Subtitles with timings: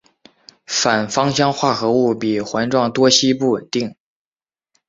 [0.65, 3.95] 反芳香化合物比环状多烯不稳定。